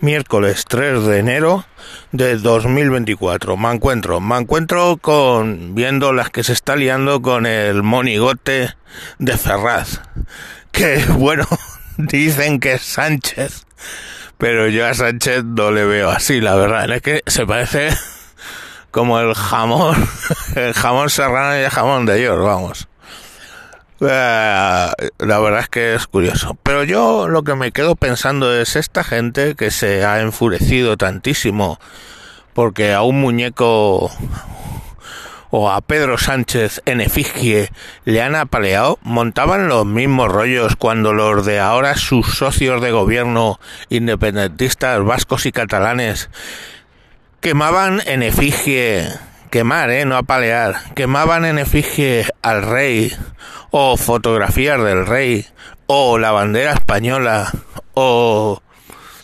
[0.00, 1.64] miércoles 3 de enero
[2.12, 3.56] de 2024.
[3.56, 8.74] Me encuentro, me encuentro con viendo las que se está liando con el monigote
[9.18, 10.00] de Ferraz.
[10.72, 11.46] Que bueno,
[11.96, 13.66] dicen que es Sánchez,
[14.38, 16.90] pero yo a Sánchez no le veo así, la verdad.
[16.90, 17.90] Es que se parece
[18.90, 20.08] como el jamón,
[20.56, 22.89] el jamón serrano y el jamón de ellos, vamos.
[24.00, 26.56] Eh, la verdad es que es curioso.
[26.62, 31.78] Pero yo lo que me quedo pensando es esta gente que se ha enfurecido tantísimo
[32.54, 34.10] porque a un muñeco
[35.50, 37.70] o a Pedro Sánchez en efigie
[38.04, 43.58] le han apaleado, montaban los mismos rollos cuando los de ahora sus socios de gobierno
[43.88, 46.30] independentistas vascos y catalanes
[47.40, 49.08] quemaban en efigie
[49.50, 53.12] quemar, eh, no apalear, quemaban en efigie al rey,
[53.70, 55.46] o fotografías del rey,
[55.86, 57.52] o la bandera española,
[57.94, 58.62] o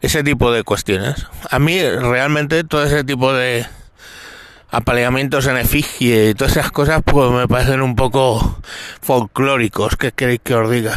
[0.00, 1.26] ese tipo de cuestiones.
[1.50, 3.66] A mí realmente todo ese tipo de
[4.70, 8.60] apaleamientos en efigie y todas esas cosas pues me parecen un poco
[9.00, 10.94] folclóricos, ¿qué queréis que os diga?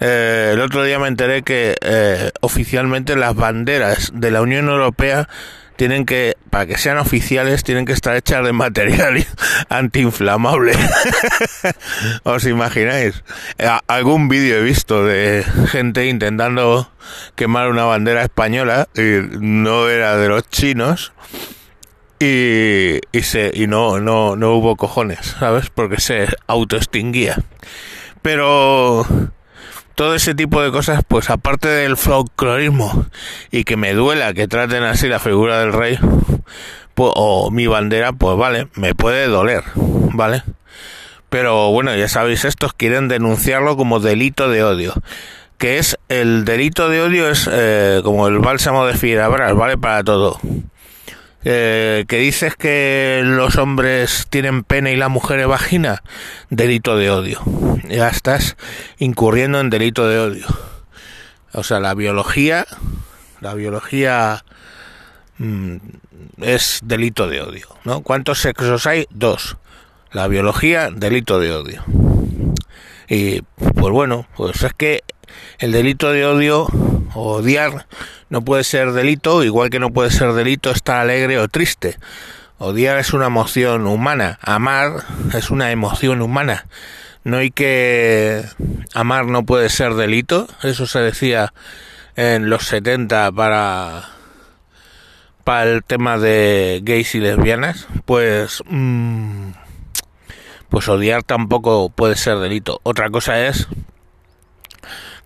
[0.00, 5.28] Eh, el otro día me enteré que eh, oficialmente las banderas de la Unión Europea
[5.76, 9.26] tienen que, para que sean oficiales, tienen que estar hechas de material
[9.68, 10.72] antiinflamable.
[12.22, 13.22] ¿Os imagináis?
[13.58, 16.90] Eh, algún vídeo he visto de gente intentando
[17.34, 21.12] quemar una bandera española y no era de los chinos
[22.18, 25.70] y, y se y no no no hubo cojones, ¿sabes?
[25.70, 27.36] Porque se autoextinguía.
[28.22, 29.06] Pero
[29.94, 33.06] todo ese tipo de cosas, pues aparte del folclorismo
[33.50, 35.98] y que me duela que traten así la figura del rey
[36.94, 40.42] pues, o mi bandera, pues vale, me puede doler, ¿vale?
[41.28, 44.94] Pero bueno, ya sabéis, estos quieren denunciarlo como delito de odio.
[45.58, 49.78] Que es el delito de odio es eh, como el bálsamo de Fierabras, ¿vale?
[49.78, 50.38] Para todo
[51.44, 56.02] eh, que dices que los hombres tienen pene y la mujer vagina,
[56.48, 57.40] delito de odio.
[57.88, 58.56] Ya estás
[58.98, 60.46] incurriendo en delito de odio.
[61.52, 62.66] O sea, la biología,
[63.40, 64.44] la biología
[65.38, 65.76] mm,
[66.40, 68.00] es delito de odio, ¿no?
[68.00, 69.06] ¿Cuántos sexos hay?
[69.10, 69.56] Dos.
[70.12, 71.84] La biología, delito de odio.
[73.08, 75.04] Y pues bueno, pues es que
[75.58, 76.68] el delito de odio
[77.14, 77.86] odiar
[78.28, 81.98] no puede ser delito, igual que no puede ser delito estar alegre o triste.
[82.58, 85.04] Odiar es una emoción humana, amar
[85.34, 86.66] es una emoción humana.
[87.24, 88.44] No hay que
[88.92, 91.52] amar no puede ser delito, eso se decía
[92.16, 94.10] en los 70 para
[95.42, 99.50] para el tema de gays y lesbianas, pues mm,
[100.68, 102.80] pues odiar tampoco puede ser delito.
[102.82, 103.68] Otra cosa es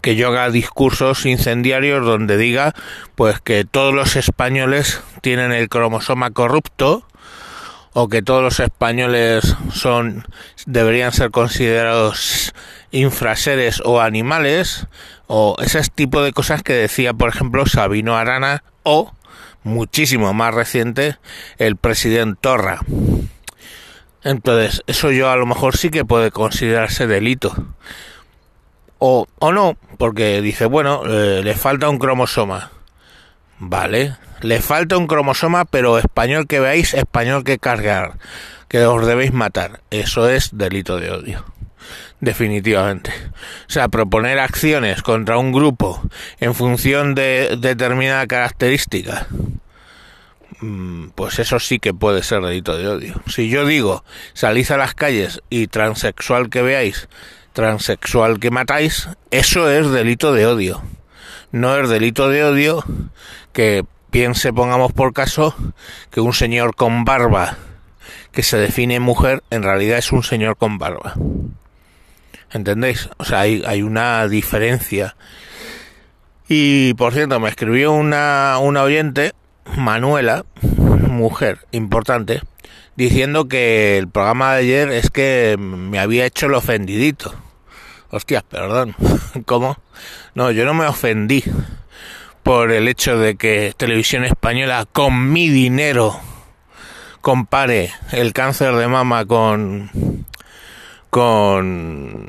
[0.00, 2.74] que yo haga discursos incendiarios donde diga
[3.14, 7.04] pues que todos los españoles tienen el cromosoma corrupto
[7.92, 10.26] o que todos los españoles son
[10.66, 12.54] deberían ser considerados
[12.90, 14.86] infraseres o animales
[15.26, 19.12] o ese tipo de cosas que decía por ejemplo Sabino Arana o
[19.64, 21.16] muchísimo más reciente
[21.58, 22.80] el presidente Torra.
[24.24, 27.54] Entonces, eso yo a lo mejor sí que puede considerarse delito
[28.98, 32.70] o, o no, porque dice, bueno, eh, le falta un cromosoma.
[33.58, 38.18] Vale, le falta un cromosoma, pero español que veáis, español que cargar,
[38.68, 39.80] que os debéis matar.
[39.90, 41.44] Eso es delito de odio.
[42.20, 43.12] Definitivamente.
[43.68, 46.02] O sea, proponer acciones contra un grupo
[46.40, 49.28] en función de determinada característica,
[50.60, 53.22] mm, pues eso sí que puede ser delito de odio.
[53.26, 54.04] Si yo digo,
[54.34, 57.08] salís a las calles y transexual que veáis
[57.58, 60.80] transexual que matáis, eso es delito de odio.
[61.50, 62.84] No es delito de odio
[63.52, 65.56] que piense, pongamos por caso,
[66.12, 67.58] que un señor con barba
[68.30, 71.14] que se define mujer en realidad es un señor con barba.
[72.52, 73.10] ¿Entendéis?
[73.16, 75.16] O sea, hay, hay una diferencia.
[76.48, 79.32] Y por cierto, me escribió una, una oyente,
[79.76, 80.44] Manuela,
[81.08, 82.40] mujer importante,
[82.94, 87.34] diciendo que el programa de ayer es que me había hecho el ofendidito.
[88.10, 88.94] Hostias, perdón.
[89.44, 89.76] ¿Cómo?
[90.34, 91.44] No, yo no me ofendí
[92.42, 96.18] por el hecho de que Televisión Española con mi dinero
[97.20, 100.24] compare el cáncer de mama con
[101.10, 102.28] con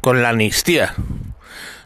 [0.00, 0.94] con la amnistía.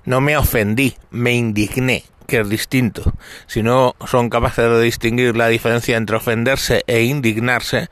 [0.05, 3.15] No me ofendí, me indigné, que es distinto.
[3.47, 7.89] Si no son capaces de distinguir la diferencia entre ofenderse e indignarse,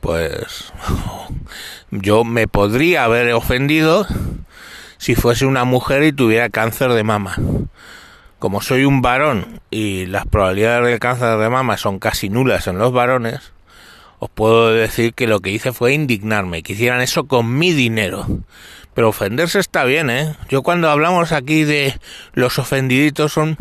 [0.00, 0.72] pues
[1.90, 4.06] yo me podría haber ofendido
[4.98, 7.36] si fuese una mujer y tuviera cáncer de mama.
[8.38, 12.78] como soy un varón y las probabilidades del cáncer de mama son casi nulas en
[12.78, 13.52] los varones,
[14.20, 18.26] os puedo decir que lo que hice fue indignarme, que hicieran eso con mi dinero.
[18.94, 20.34] Pero ofenderse está bien, ¿eh?
[20.48, 21.94] Yo cuando hablamos aquí de
[22.32, 23.56] los ofendiditos son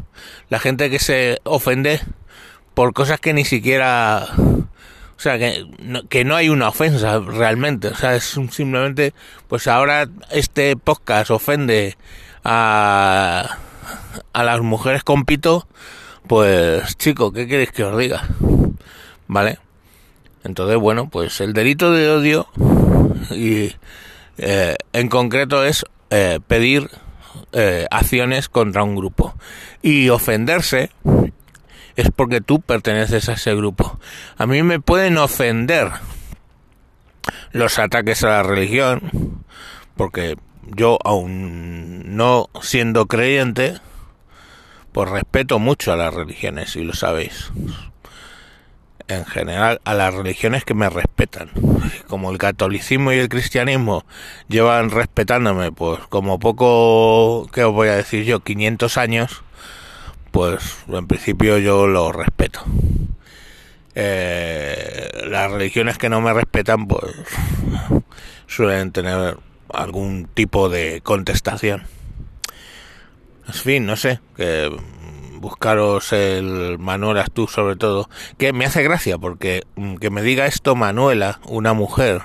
[0.49, 2.01] la gente que se ofende
[2.73, 4.27] por cosas que ni siquiera...
[5.17, 7.87] O sea, que no, que no hay una ofensa realmente.
[7.87, 9.13] O sea, es simplemente...
[9.47, 11.97] Pues ahora este podcast ofende
[12.43, 13.57] a,
[14.33, 15.67] a las mujeres con pito.
[16.27, 18.27] Pues chico, ¿qué queréis que os diga?
[19.27, 19.59] ¿Vale?
[20.43, 22.47] Entonces, bueno, pues el delito de odio
[23.31, 23.73] y
[24.37, 26.89] eh, en concreto es eh, pedir
[27.53, 29.33] eh, acciones contra un grupo.
[29.81, 30.91] Y ofenderse
[31.97, 33.99] es porque tú perteneces a ese grupo.
[34.37, 35.91] A mí me pueden ofender
[37.51, 39.43] los ataques a la religión,
[39.97, 43.79] porque yo aún no siendo creyente,
[44.93, 47.51] pues respeto mucho a las religiones, y lo sabéis
[49.07, 51.49] en general a las religiones que me respetan.
[52.07, 54.05] Como el catolicismo y el cristianismo
[54.47, 58.41] llevan respetándome, pues como poco, ¿qué os voy a decir yo?
[58.41, 59.43] 500 años,
[60.37, 62.59] pues en principio yo lo respeto.
[63.95, 67.15] Eh, las religiones que no me respetan, pues
[68.45, 69.39] suelen tener
[69.73, 71.87] algún tipo de contestación.
[73.47, 74.69] En fin, no sé, que
[75.37, 78.07] buscaros el Manuela tú sobre todo,
[78.37, 82.21] que me hace gracia porque mm, que me diga esto Manuela, una mujer,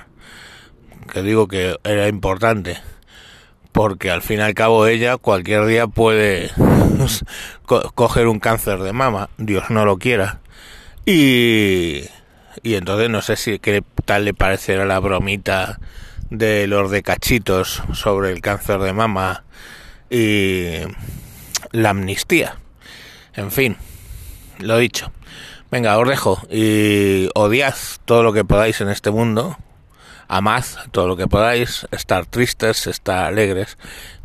[1.10, 2.76] que digo que era importante,
[3.72, 6.50] porque al fin y al cabo ella cualquier día puede
[7.94, 10.40] coger un cáncer de mama, Dios no lo quiera,
[11.06, 12.02] y,
[12.62, 15.78] y entonces no sé si qué tal le parecerá la bromita
[16.31, 19.44] de los de cachitos sobre el cáncer de mama
[20.08, 20.78] y
[21.72, 22.56] la amnistía.
[23.34, 23.76] En fin,
[24.58, 25.12] lo dicho.
[25.70, 27.75] Venga, os dejo y odiad
[28.05, 29.56] todo lo que podáis en este mundo.
[30.28, 33.78] Amad todo lo que podáis, estar tristes, estar alegres.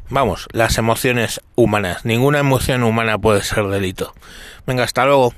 [0.10, 2.06] Vamos, las emociones humanas.
[2.06, 4.14] Ninguna emoción humana puede ser delito.
[4.66, 5.34] Venga, hasta luego.